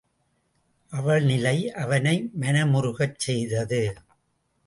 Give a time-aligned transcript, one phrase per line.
[0.93, 1.71] அவள் நிலை
[1.73, 3.81] அவனை மனமுருகச் செய்தது.